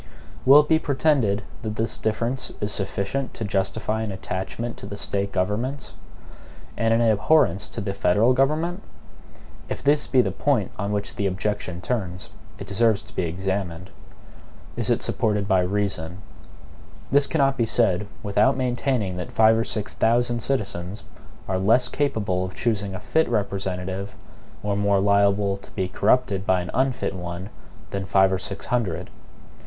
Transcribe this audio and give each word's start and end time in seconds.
Will 0.47 0.61
it 0.61 0.67
be 0.67 0.79
pretended 0.79 1.43
that 1.61 1.75
this 1.75 1.95
difference 1.95 2.51
is 2.59 2.71
sufficient 2.73 3.35
to 3.35 3.43
justify 3.45 4.01
an 4.01 4.11
attachment 4.11 4.75
to 4.77 4.87
the 4.87 4.97
State 4.97 5.31
governments, 5.31 5.93
and 6.75 6.91
an 6.91 7.01
abhorrence 7.01 7.67
to 7.67 7.81
the 7.81 7.93
federal 7.93 8.33
government? 8.33 8.81
If 9.69 9.83
this 9.83 10.07
be 10.07 10.21
the 10.23 10.31
point 10.31 10.71
on 10.79 10.91
which 10.91 11.13
the 11.17 11.27
objection 11.27 11.81
turns, 11.81 12.31
it 12.57 12.65
deserves 12.65 13.03
to 13.03 13.15
be 13.15 13.25
examined. 13.25 13.91
Is 14.75 14.89
it 14.89 15.03
supported 15.03 15.47
by 15.47 15.61
REASON? 15.61 16.17
This 17.11 17.27
cannot 17.27 17.55
be 17.55 17.67
said, 17.67 18.07
without 18.23 18.57
maintaining 18.57 19.17
that 19.17 19.31
five 19.31 19.55
or 19.55 19.63
six 19.63 19.93
thousand 19.93 20.39
citizens 20.41 21.03
are 21.47 21.59
less 21.59 21.87
capable 21.87 22.43
of 22.43 22.55
choosing 22.55 22.95
a 22.95 22.99
fit 22.99 23.29
representative, 23.29 24.15
or 24.63 24.75
more 24.75 24.99
liable 24.99 25.57
to 25.57 25.69
be 25.69 25.87
corrupted 25.87 26.43
by 26.47 26.61
an 26.61 26.71
unfit 26.73 27.13
one, 27.13 27.51
than 27.91 28.05
five 28.05 28.33
or 28.33 28.39
six 28.39 28.65
hundred. 28.65 29.11